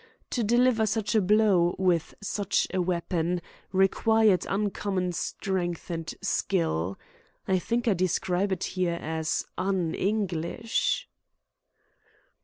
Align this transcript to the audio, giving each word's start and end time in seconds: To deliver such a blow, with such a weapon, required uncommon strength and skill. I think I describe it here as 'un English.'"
To 0.31 0.43
deliver 0.43 0.87
such 0.87 1.13
a 1.13 1.21
blow, 1.21 1.75
with 1.77 2.15
such 2.21 2.65
a 2.73 2.81
weapon, 2.81 3.39
required 3.71 4.47
uncommon 4.49 5.11
strength 5.11 5.91
and 5.91 6.11
skill. 6.23 6.97
I 7.47 7.59
think 7.59 7.87
I 7.87 7.93
describe 7.93 8.51
it 8.51 8.63
here 8.63 8.97
as 8.99 9.45
'un 9.59 9.93
English.'" 9.93 11.07